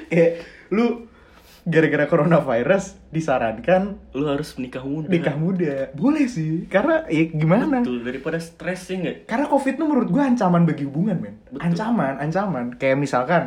[0.10, 0.32] Kayak
[0.76, 1.06] lu
[1.64, 5.08] gara-gara coronavirus disarankan lu harus menikah muda.
[5.08, 5.76] nikah muda.
[5.96, 7.80] Boleh sih, karena ya gimana?
[7.80, 9.26] Betul, daripada stres sih nggak?
[9.26, 11.36] Karena covid tuh menurut gua ancaman bagi hubungan men.
[11.48, 11.64] Betul.
[11.64, 12.66] Ancaman, ancaman.
[12.76, 13.44] Kayak misalkan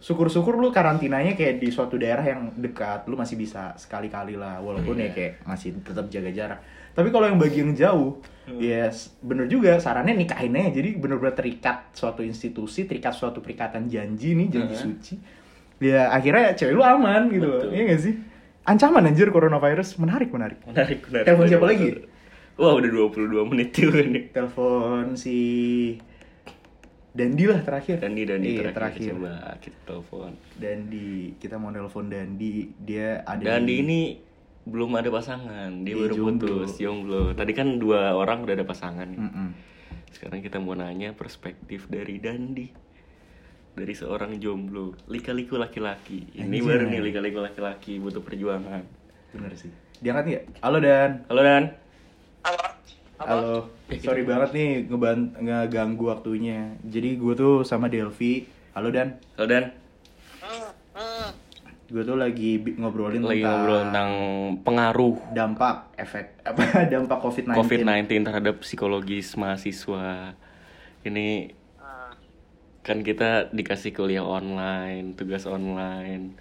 [0.00, 4.96] syukur-syukur lu karantinanya kayak di suatu daerah yang dekat, lu masih bisa sekali-kali lah, walaupun
[4.96, 5.14] ya Iya.
[5.14, 6.60] kayak masih tetap jaga jarak.
[6.92, 8.58] Tapi kalau yang bagi yang jauh, Hmm.
[8.58, 10.74] yes, bener juga sarannya nikahin aja.
[10.74, 14.84] Jadi bener-bener terikat suatu institusi, terikat suatu perikatan janji nih, janji Hmm.
[14.90, 15.14] suci.
[15.82, 17.50] Ya akhirnya cewek lu aman gitu.
[17.50, 17.70] Betul.
[17.74, 18.14] Iya gak sih?
[18.62, 20.62] Ancaman anjir coronavirus, menarik menarik.
[20.62, 21.26] Menarik, menarik.
[21.26, 21.88] Telepon siapa lagi?
[22.54, 24.30] Wah, udah 22 menit juga nih.
[24.30, 25.36] Telepon si
[27.12, 27.98] Dandi lah terakhir.
[27.98, 28.78] Dandi, Dandi iya, terakhir.
[28.78, 29.12] terakhir.
[29.12, 30.30] Coba kita telepon.
[30.54, 34.00] Dandi, kita mau nelpon Dandi, dia ada Dandi di- ini
[34.62, 36.32] belum ada pasangan, dia Dia baru jomblo.
[36.38, 37.22] putus, jomblo.
[37.34, 39.04] Tadi kan dua orang udah ada pasangan.
[39.04, 39.18] nih.
[39.18, 39.48] Mm-mm.
[40.08, 42.68] Sekarang kita mau nanya perspektif dari Dandi.
[43.72, 46.28] Dari seorang jomblo, lika-liku laki-laki.
[46.36, 46.60] Ini Anjay.
[46.60, 48.84] baru nih lika-liku laki-laki butuh perjuangan.
[49.32, 49.72] Bener sih.
[50.04, 50.44] Diangkat nggak?
[50.60, 51.10] Halo Dan.
[51.32, 51.62] Halo Dan.
[52.44, 52.60] Halo.
[53.16, 53.54] Halo.
[53.88, 56.76] Eh, Sorry banget nih ngeban ngeganggu waktunya.
[56.84, 58.44] Jadi gue tuh sama Delvi.
[58.76, 59.16] Halo Dan.
[59.40, 59.64] Halo Dan.
[61.88, 64.10] Gue tuh lagi ngobrolin Lagi tentang ngobrol tentang
[64.64, 67.56] pengaruh dampak efek apa dampak COVID-19.
[67.56, 70.36] COVID-19 terhadap psikologis mahasiswa.
[71.08, 71.56] Ini.
[72.82, 76.34] Kan kita dikasih kuliah online, tugas online.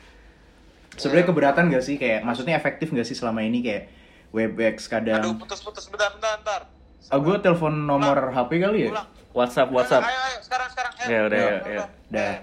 [0.91, 3.84] Sebenarnya keberatan gak sih kayak maksudnya efektif gak sih selama ini kayak
[4.32, 6.62] Webex Aduh kadang putus-putus bentar bentar bentar.
[7.08, 8.91] Ah, gue telepon nomor HP kali ya?
[8.91, 9.08] Ulang.
[9.32, 10.04] WhatsApp, WhatsApp.
[10.04, 10.91] Ayo ayo sekarang sekarang.
[10.93, 11.08] ayo.
[11.08, 11.71] Ya udah ya, Ulang, ya.
[11.71, 11.91] ulang.
[12.10, 12.34] Udah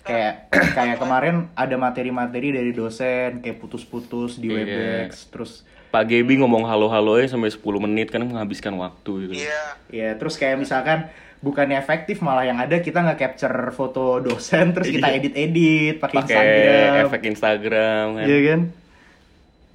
[0.00, 0.32] kayak
[0.78, 4.56] kayak kemarin ada materi-materi dari dosen kayak putus-putus di Iya.
[4.56, 5.52] Webex terus
[5.88, 9.32] Pak Gebi ngomong halo-halo ya sampai 10 menit kan menghabiskan waktu gitu.
[9.40, 9.64] Iya.
[9.88, 14.90] ya terus kayak misalkan bukannya efektif malah yang ada kita nggak capture foto dosen terus
[14.90, 15.16] kita Iya.
[15.18, 18.26] edit-edit pakai Instagram efek Instagram kan.
[18.26, 18.60] Iya kan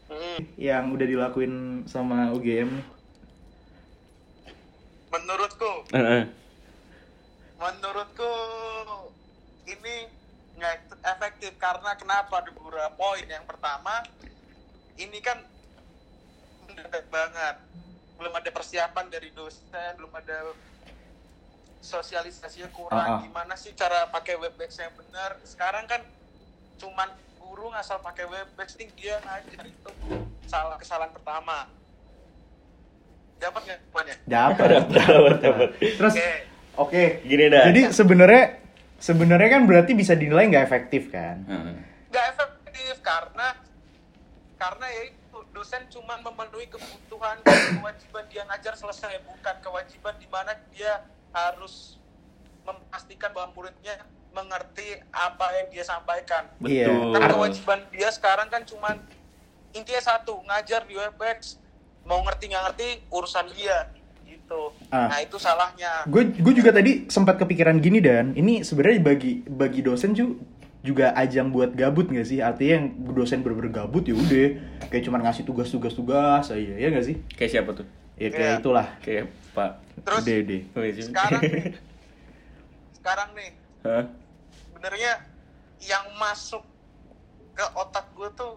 [0.06, 0.40] Hmm.
[0.56, 1.54] yang udah dilakuin
[1.86, 2.86] sama UGM nih
[5.10, 6.26] Menurutku, Heeh.
[7.56, 8.34] menurutku
[9.64, 10.10] ini
[10.54, 13.22] nggak efektif karena kenapa ada beberapa poin.
[13.22, 14.02] Yang pertama,
[14.96, 15.38] ini kan
[16.66, 17.56] mendadak banget.
[18.18, 20.58] Belum ada persiapan dari dosen, belum ada
[21.84, 22.78] sosialisasinya Ah, ah.
[22.80, 23.10] kurang.
[23.22, 25.36] Gimana sih cara pakai Webex yang benar?
[25.44, 26.00] Sekarang kan
[26.80, 29.92] cuman guru ngasal pakai Webex nih dia ngajar itu
[30.46, 31.68] salah kesalahan pertama.
[33.38, 34.16] Dapat nggak poinnya?
[34.34, 35.70] dapat Dapat, dapat.
[35.76, 36.32] terus Oke.
[36.80, 37.68] oke Gini dah.
[37.68, 38.44] jadi sebenarnya
[38.96, 41.76] sebenarnya kan berarti bisa dinilai nggak efektif kan Heeh.
[42.08, 43.52] nggak efektif karena
[44.56, 50.28] karena ya itu dosen cuma memenuhi kebutuhan dan kewajiban dia ngajar selesai bukan kewajiban di
[50.32, 51.98] mana dia harus
[52.62, 53.98] memastikan bahwa muridnya
[54.32, 56.88] mengerti apa yang dia sampaikan Iya.
[56.88, 57.12] Betul.
[57.12, 58.98] karena kewajiban dia sekarang kan cuma
[59.72, 61.58] intinya satu ngajar di Webex
[62.04, 63.90] mau ngerti nggak ngerti urusan dia
[64.24, 65.08] gitu Ah.
[65.08, 69.82] nah itu salahnya gue gue juga tadi sempat kepikiran gini dan ini sebenarnya bagi bagi
[69.82, 70.38] dosen ju-
[70.82, 74.48] juga ajang buat gabut nggak sih artinya yang dosen bener gabut ya udah
[74.90, 77.88] kayak cuma ngasih tugas-tugas tugas aja ya nggak sih Kayak siapa tuh?
[78.16, 78.60] Ya kayak Iya.
[78.60, 79.72] itulah Kayak Pak.
[80.00, 81.04] terus iya.
[81.04, 81.64] sekarang nih
[82.98, 83.50] sekarang nih
[83.84, 84.04] Hah?
[84.66, 85.12] sebenarnya
[85.82, 86.64] yang masuk
[87.52, 88.54] ke otak gue tuh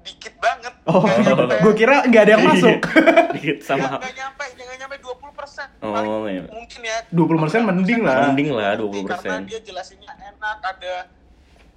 [0.00, 1.54] dikit banget oh nyampe.
[1.60, 2.78] gue kira nggak ada yang masuk
[3.34, 3.98] Dikit sama.
[3.98, 6.42] nggak nyampe nggak nyampe 20 persen Oh, iya.
[6.46, 8.30] mungkin ya 20% mending lah.
[8.30, 9.10] Mending lah, Ngerti, 20%.
[9.20, 10.94] karena dia jelasinnya enak ada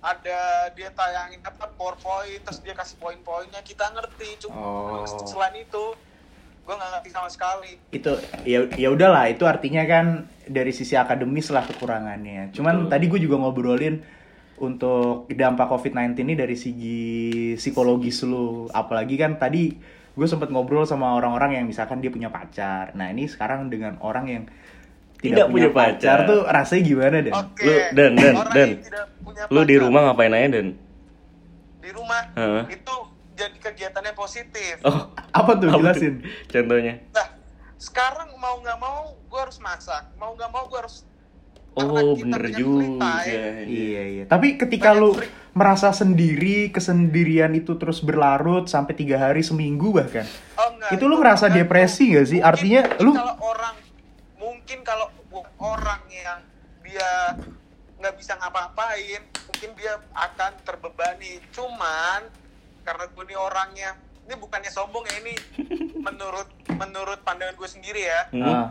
[0.02, 0.40] ada
[0.72, 5.06] dia tayangin apa powerpoint terus dia kasih poin-poinnya kita ngerti cuma Oh.
[5.24, 5.84] selain itu
[6.62, 8.12] gue nggak ngerti sama sekali itu
[8.46, 10.06] ya ya udahlah itu artinya kan
[10.46, 12.92] dari sisi akademis lah kekurangannya cuman Betul.
[12.94, 13.96] tadi gue juga ngobrolin
[14.62, 17.02] untuk dampak COVID-19 ini dari segi
[17.58, 19.74] psikologis lu apalagi kan tadi
[20.12, 24.26] gue sempet ngobrol sama orang-orang yang misalkan dia punya pacar nah ini sekarang dengan orang
[24.30, 24.44] yang
[25.22, 26.26] Tidak punya pacar.
[26.26, 28.70] tuh rasanya gimana deh oke Lu, Dan, Dan, Dan.
[28.82, 30.68] tidak punya Lu di pacar rumah ngapain aja dan?
[31.82, 32.64] di rumah Heeh.
[32.78, 32.96] itu
[33.42, 37.02] jadi kegiatannya positif Oh, apa tuh jelasin Contohnya?
[37.10, 37.28] nah
[37.76, 41.02] sekarang mau nggak mau gue harus masak mau nggak mau gue harus
[41.72, 42.84] Oh, bener juga.
[42.84, 43.64] free time.
[43.64, 44.24] Iya iya.
[44.28, 45.32] Tapi ketika Banyak lu freak.
[45.54, 51.16] merasa sendiri, kesendirian itu terus berlarut sampai tiga hari seminggu bahkan, Oh, enggak, Itu lu
[51.16, 51.64] ngerasa enggak.
[51.64, 52.38] depresi nggak sih?
[52.38, 53.76] Mungkin- Artinya mungkin lu- kalau orang
[54.36, 55.08] mungkin kalau
[55.58, 56.40] orang yang
[56.84, 57.12] dia
[57.96, 61.40] nggak bisa ngapa-ngapain, mungkin dia akan terbebani.
[61.52, 62.28] Cuman
[62.82, 63.90] karena gue nih orangnya
[64.22, 65.34] ini bukannya sombong ya ini
[66.06, 68.22] menurut menurut pandangan gue sendiri ya.
[68.30, 68.44] Hmm?
[68.44, 68.68] Ah,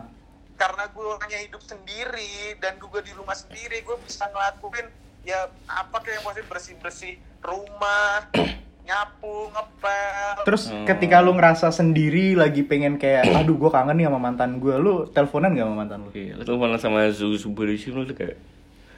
[0.53, 4.85] Karena gue orangnya hidup sendiri dan gue di rumah sendiri, gue bisa ngelakuin
[5.21, 8.29] ya apa kayak maksudnya bersih-bersih rumah,
[8.83, 10.35] nyapu, ngepel.
[10.43, 10.85] terus Hmm.
[10.85, 15.05] ketika lu ngerasa sendiri lagi pengen kayak, aduh gue kangen nih sama mantan gue, lu
[15.07, 16.09] teleponan gak sama mantan lu?
[16.11, 18.37] Iya, lu teleponan sama Zuzu Subulisi lu kayak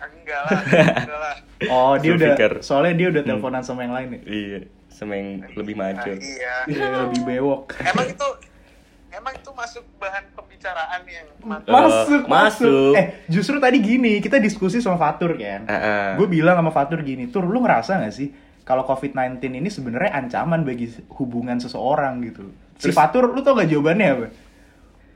[0.02, 0.60] enggak lah,
[1.00, 1.36] enggak lah.
[1.72, 2.54] Oh dia udah, Zulfikar.
[2.60, 3.30] soalnya dia udah Hmm.
[3.30, 4.20] teleponan sama yang lain ya?
[4.26, 4.60] Iya,
[5.04, 6.12] sama yang lebih maju.
[6.16, 6.56] Nah, iya.
[6.66, 7.76] Iya, lebih bewok.
[7.84, 8.28] Emang itu
[9.14, 11.70] emang itu masuk bahan pembicaraan yang mantap.
[11.70, 12.32] Masuk, masuk.
[12.32, 12.94] masuk.
[12.98, 15.70] Eh, justru tadi gini, kita diskusi sama Fatur kan.
[15.70, 16.08] Ah, ah.
[16.18, 20.64] Gue bilang sama Fatur gini, Tur, lu ngerasa gak sih kalau COVID-19 ini sebenarnya ancaman
[20.64, 20.90] bagi
[21.20, 22.50] hubungan seseorang gitu.
[22.80, 24.28] Si Fatur, lu tau gak jawabannya apa?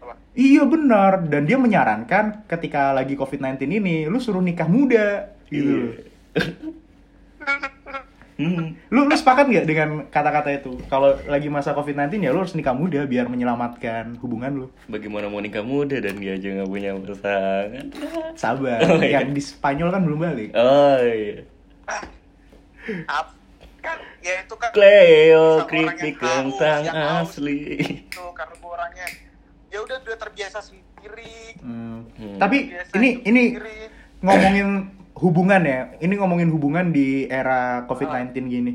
[0.03, 0.13] Apa?
[0.37, 5.97] Iya benar, dan dia menyarankan ketika lagi COVID-19 ini, lu suruh nikah muda gitu.
[6.37, 6.77] Iya.
[8.37, 8.77] Hmm.
[8.93, 10.77] Lu lu sepakat nggak dengan kata-kata itu?
[10.87, 14.67] Kalau lagi masa COVID-19 ya lu harus nikah muda biar menyelamatkan hubungan lu.
[14.85, 17.85] Bagaimana mau nikah muda dan dia aja nggak punya pasangan?
[18.37, 19.19] Sabar, Oh, iya.
[19.19, 20.49] yang di Spanyol kan belum balik.
[20.53, 21.41] Oh iya.
[23.77, 27.37] Kan ya itu kan Cleo kentang yang haus.
[27.37, 27.59] asli.
[28.03, 29.07] itu karena gue orangnya
[29.67, 31.55] ya udah udah terbiasa sendiri.
[31.63, 32.03] Hmm.
[32.15, 32.37] Hmm.
[32.37, 33.75] Tapi Biasa ini ini sendiri.
[34.19, 34.69] ngomongin
[35.17, 35.79] hubungan ya.
[35.97, 38.73] Ini ngomongin hubungan di era COVID-19 gini.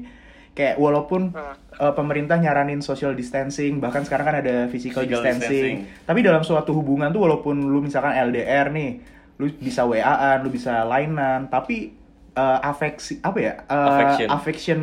[0.52, 1.56] Kayak walaupun Ah.
[1.80, 5.48] eh, pemerintah nyaranin social distancing, bahkan sekarang kan ada physical, Physical distancing.
[5.88, 6.04] distancing.
[6.04, 9.00] Tapi dalam suatu hubungan tuh walaupun lu misalkan LDR nih,
[9.34, 11.96] lu bisa WA-an, lu bisa lainan, tapi
[12.32, 13.54] eh, afeksi apa ya?
[13.62, 14.28] Eh, Affection.
[14.30, 14.80] affection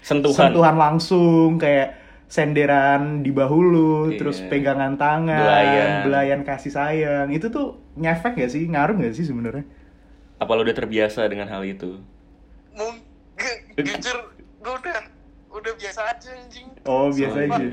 [0.00, 0.36] Sentuhan.
[0.48, 1.96] sentuhan langsung kayak
[2.26, 4.16] senderan di bahu lu, Iya.
[4.16, 5.90] terus pegangan tangan, Belayan.
[6.04, 7.28] belayan kasih sayang.
[7.28, 8.64] Itu tuh ngefek gak sih?
[8.64, 9.64] Ngaruh gak sih sebenarnya?
[10.40, 12.00] Apa lo udah terbiasa dengan hal itu?
[12.72, 14.16] Mungkin jujur
[14.60, 14.98] gue udah
[15.50, 16.68] udah biasa aja anjing.
[16.84, 17.58] Oh, biasa Sumpah.
[17.60, 17.68] aja.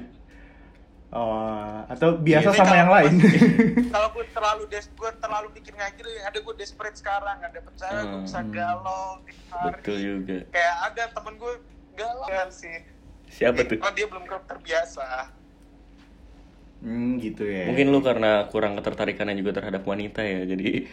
[1.07, 3.13] Oh, atau biasa Ini sama kalau yang lain.
[3.95, 7.99] kalau gue terlalu des gue terlalu mikir kayak gitu ada gue desperate sekarang ada percaya
[8.03, 8.51] gue bisa Hmm.
[8.51, 9.23] galau
[9.71, 10.37] Betul juga.
[10.51, 11.53] kayak ada temen gue
[11.95, 12.75] galau kan sih
[13.27, 13.79] Siapa Eh, tuh?
[13.79, 15.31] oh, dia belum terbiasa
[16.83, 17.71] hmm, gitu ya.
[17.71, 20.85] Mungkin lu karena kurang ketertarikannya juga terhadap wanita ya, jadi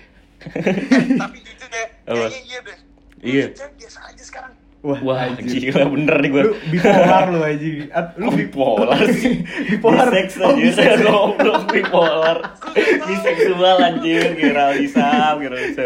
[1.14, 2.26] tapi jujur kayak Apa?
[2.26, 2.78] kayaknya iya deh
[3.24, 3.46] Iya.
[3.56, 4.52] Biasa aja sekarang
[4.84, 5.72] Wah, wah anjir.
[5.72, 6.42] gila bener nih gue.
[6.44, 7.68] Lu bipolar lu aja.
[7.90, 9.40] At- Lu bipolar sih?
[9.64, 10.12] bipolar.
[10.12, 10.76] Biseks Oh, aja biseks.
[10.76, 12.38] saya goblok bipolar.
[13.00, 15.84] Biseksual anjir, kira bisa, kira bisa.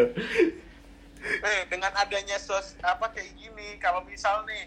[1.22, 4.66] eh dengan adanya sos apa kayak gini kalau misal nih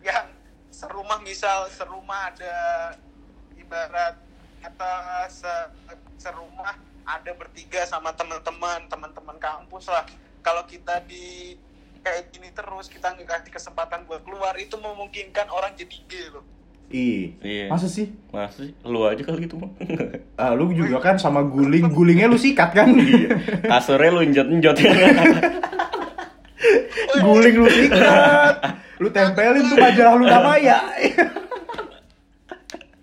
[0.00, 0.30] yang
[0.70, 2.54] serumah misal serumah ada
[3.52, 4.14] ibarat
[4.60, 4.92] kata
[5.26, 5.72] se-
[6.16, 10.04] serumah ada bertiga sama teman-teman teman-teman kampus lah
[10.40, 11.54] kalau kita di
[12.00, 16.44] kayak gini terus kita nggak kasih kesempatan buat keluar itu memungkinkan orang jadi gay loh
[16.92, 17.72] Ih, Iya.
[17.72, 18.12] masa sih?
[18.28, 18.76] Masa sih?
[18.84, 19.72] Lu aja kali gitu mah.
[20.36, 22.92] Ah, lu juga kan sama guling, gulingnya lu sikat kan?
[22.92, 23.32] Iya.
[23.64, 24.92] Kasurnya lu njot-njot ya.
[27.24, 28.54] guling lu sikat.
[29.00, 30.78] Lu tempelin tuh majalah lu namanya.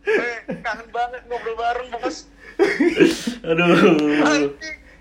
[0.06, 2.26] eh kangen banget ngobrol bareng bos
[3.50, 3.76] Aduh.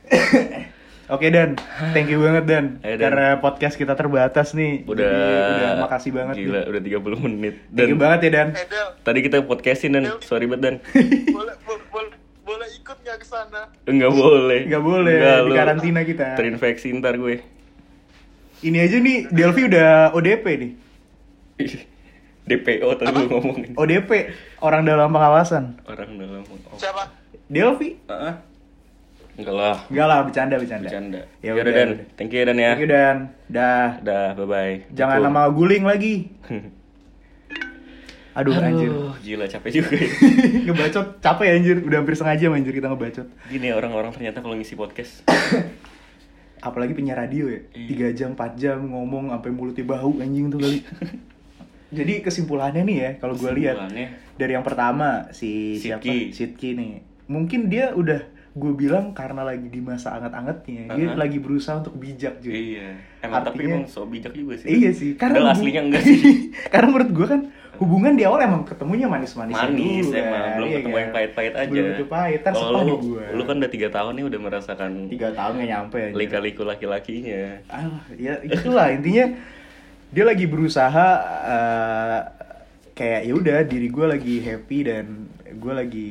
[1.09, 1.57] Oke Dan,
[1.97, 2.65] thank you banget Dan.
[2.85, 3.09] Ayo, Dan.
[3.09, 4.85] Karena podcast kita terbatas nih.
[4.85, 6.35] Udah Jadi, udah makasih banget.
[6.37, 6.69] Gila, nih.
[6.69, 7.55] udah 30 menit.
[7.73, 8.49] Thank you Dan banget ya Dan.
[8.53, 10.75] eh Del tadi kita podcastin dan sorry banget dan
[11.37, 12.13] boleh boleh boleh,
[12.45, 14.61] boleh ikut nggak ke sana enggak boleh.
[14.69, 16.27] Nggak boleh, Nggak, di karantina kita.
[16.37, 17.41] Terinfeksi ntar gue.
[18.59, 20.73] Ini aja nih, Delvi udah ODP nih.
[22.49, 23.73] DPO tadi lu ngomongin.
[23.77, 24.11] ODP,
[24.61, 25.85] orang dalam pengawasan.
[25.89, 26.77] Orang dalam oh.
[26.77, 27.18] siapa
[27.49, 27.97] Delvi?
[28.07, 28.45] Ah,
[29.35, 30.85] Enggak lah, Enggak lah, bercanda, bercanda.
[30.85, 31.21] bercanda.
[31.39, 32.75] Ya Ya udah, Dan, thank you Dan ya.
[32.75, 33.17] Thank you Dan.
[33.47, 33.89] Dah.
[34.03, 34.75] Dah, bye bye.
[34.91, 36.27] Jangan nama guling lagi.
[38.35, 38.91] Aduh, anjir.
[39.19, 40.07] gila capek juga ya.
[40.67, 41.77] ngebacot capek ya anjir.
[41.83, 43.27] Udah hampir setengah jam anjir kita ngebacot.
[43.47, 45.27] Gini orang-orang ternyata kalau ngisi podcast
[46.69, 47.63] Apalagi penyiar radio ya.
[47.75, 48.15] Iya.
[48.15, 50.83] 3 jam, 4 jam ngomong sampai mulutnya bau anjing tuh kali.
[51.99, 54.09] Jadi kesimpulannya nih ya, kalau gue lihat Kesimpulannya.
[54.37, 56.31] dari yang pertama si siapa Sidki.
[56.31, 56.91] Sidki nih,
[57.29, 61.15] mungkin dia udah gue bilang karena lagi di masa anget-angetnya, dia Uh-huh.
[61.17, 62.57] lagi berusaha untuk bijak juga.
[62.57, 62.89] Iya
[63.21, 66.19] Emang tapi Artinya- emang so bijak juga sih Iya sih, karena Padahal aslinya enggak sih
[66.73, 67.41] karena menurut gue kan
[67.77, 70.51] hubungan di awal emang ketemunya manis-manis Manis dulu, emang, kan.
[70.53, 70.99] belum Iya ketemu kan?
[70.99, 73.25] yang pahit-pahit aja Belum pahit, Kalau sepah lu, gue.
[73.31, 76.15] lu kan udah tiga tahun nih udah merasakan tiga tahun gak nyampe aja.
[76.17, 79.25] Lika-liku laki-lakinya Ah, ya itulah intinya
[80.09, 81.07] dia lagi berusaha
[81.47, 82.19] eh,
[82.93, 85.07] kayak ya udah diri gue lagi happy dan
[85.53, 86.09] gue lagi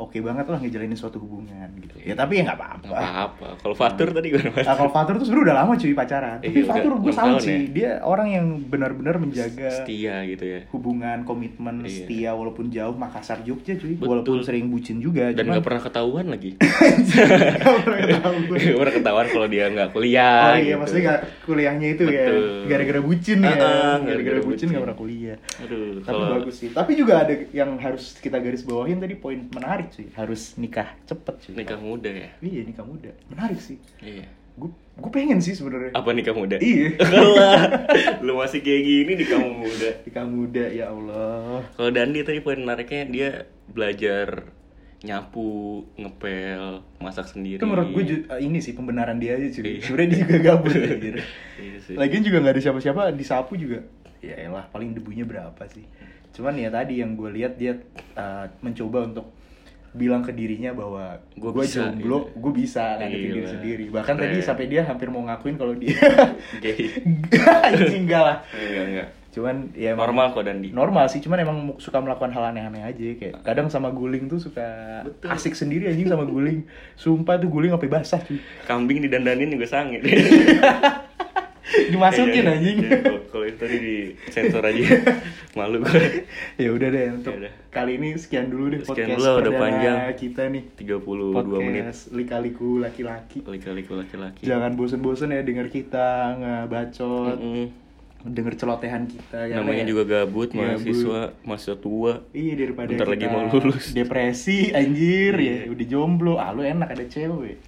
[0.00, 1.92] oke banget lah ngejalanin suatu hubungan gitu.
[2.00, 2.86] Ya tapi ya nggak apa-apa.
[2.86, 4.56] Gak apa-apa Kalau Fatur tadi gimana?
[4.58, 6.38] Nah, kalau Fatur tuh sebenarnya udah lama cuy pacaran.
[6.38, 7.52] Tapi Iya, Fatur gue salut tahun sih.
[7.52, 7.68] ya.
[7.70, 11.92] Dia orang yang benar-benar menjaga Setia gitu ya hubungan, komitmen, Iya.
[12.02, 13.94] setia walaupun jauh Makassar Jogja cuy.
[13.94, 14.08] Betul.
[14.08, 15.30] Walaupun sering bucin juga.
[15.30, 16.50] Dan cuman- gak pernah ketahuan lagi
[17.10, 18.40] Nggak pernah ketahuan.
[18.50, 20.78] Gak pernah ketahuan kalau dia gak kuliah Oh iya, gitu.
[20.78, 22.42] maksudnya gak kuliahnya itu ya Betul.
[22.66, 23.54] gara-gara bucin ya.
[24.00, 24.66] Gara-gara bucin bucin.
[24.70, 25.36] gak pernah kuliah.
[25.60, 26.68] Aduh Tapi kalau bagus sih.
[26.70, 30.06] Tapi juga ada yang harus kita garis bawahin tadi poin menarik sih.
[30.14, 31.52] Harus nikah cepet sih.
[31.54, 33.10] nikah muda ya Iya nikah muda.
[33.30, 33.78] Menarik sih.
[34.00, 34.26] Iya
[34.58, 35.96] Gue gue pengen sih sebenarnya.
[35.96, 36.60] Apa nikah muda?
[36.60, 36.92] Iya.
[37.36, 37.62] Lah,
[38.20, 41.64] lu masih kayak gini nikah muda Nikah muda ya Allah.
[41.72, 43.28] Kalau Dandi tadi poin menariknya dia
[43.70, 44.52] belajar
[45.00, 47.56] nyapu, ngepel, masak sendiri.
[47.56, 49.64] Itu menurut gue eh, ini sih pembenaran dia aja cuy.
[49.64, 49.80] Iya.
[49.80, 51.14] Sebenarnya dia juga gabut anjir.
[51.60, 51.94] Iya sih.
[51.96, 53.84] Lagian juga nggak ada siapa-siapa disapu juga.
[54.20, 55.84] Ya elah paling debunya berapa sih.
[56.36, 57.80] Cuman ya tadi yang gue lihat dia
[58.16, 59.32] uh, mencoba untuk
[59.92, 62.38] bilang ke dirinya bahwa Gua gue bisa, jomblo, gitu.
[62.38, 63.50] gue bisa ngadepin diri Gila.
[63.50, 63.84] sendiri.
[63.90, 64.46] Bahkan tadi Keren.
[64.46, 65.98] sampai dia hampir mau ngakuin kalau dia
[66.58, 66.78] Gay.
[68.00, 68.36] enggak lah.
[68.52, 69.08] Enggak, enggak.
[69.30, 70.68] Cuman ya emang- Normal kok Dandi.
[70.70, 74.66] Normal sih, cuman emang suka melakukan hal aneh-aneh aja kayak kadang sama guling tuh suka
[75.02, 75.26] Betul.
[75.28, 76.66] asik sendiri anjing sama guling.
[76.94, 78.38] Sumpah tuh guling sampai basah cuy.
[78.64, 80.02] Kambing didandanin juga sange.
[81.70, 82.52] Dimasukin Iya, iya.
[82.52, 82.76] anjing.
[82.80, 84.82] Iya, kalau- Kalau itu tadi di sensor aja.
[85.50, 86.22] Malu gue.
[86.62, 87.52] ya udah deh untuk Ya udah.
[87.68, 89.96] kali ini sekian dulu deh Sekian podcast dulu, udah panjang.
[90.14, 91.84] kita nih 32 podcast menit.
[92.12, 94.42] lika-liku laki-laki Lika-liku laki-laki.
[94.42, 97.66] jangan bosen-bosen ya denger kita ngebacot Mm-mm.
[98.22, 100.60] denger celotehan kita ya Namanya juga gabut, Gabut.
[100.76, 102.12] mahasiswa, mahasiswa tua.
[102.30, 103.90] iya daripada Bentar lagi mau lulus.
[103.98, 105.56] depresi anjir Iya.
[105.60, 107.58] ya udah jomblo ah lu enak ada cewek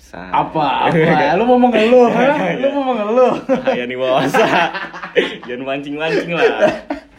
[0.00, 2.08] Sa- apa apa lu mau mengeluh
[2.56, 4.32] lu mau mengeluh Bahaya nih bos.
[5.46, 6.48] Jangan mancing-mancing lah.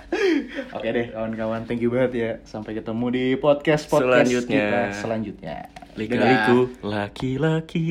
[0.75, 2.31] Oke deh kawan-kawan, thank you banget ya.
[2.45, 4.61] Sampai ketemu di podcast podcast Selanjutnya.
[4.61, 5.55] kita selanjutnya.
[5.69, 5.97] Dadah.
[5.97, 7.89] Lika-liku laki-laki.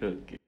[0.00, 0.45] Oke.